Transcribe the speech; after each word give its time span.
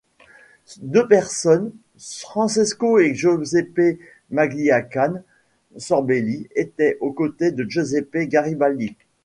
Deux 0.81 1.01
autres 1.01 1.09
personnes, 1.09 1.71
Francesco 2.23 2.97
et 2.97 3.13
Giuseppe 3.13 3.99
Magliacane 4.31 5.21
Sorbelli 5.77 6.47
étaient 6.55 6.97
aux 7.01 7.11
côtés 7.13 7.51
de 7.51 7.63
Giuseppe 7.69 8.17
Garibaldi. 8.27 8.95